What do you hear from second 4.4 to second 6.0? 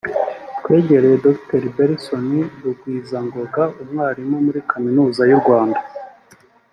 muri Kaminuza y’u Rwanda